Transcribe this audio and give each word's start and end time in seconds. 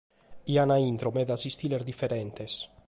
Chi 0.45 0.53
ant 0.61 0.73
intro 0.89 1.09
medas 1.19 1.43
istiles 1.51 1.87
diferentes. 1.91 2.53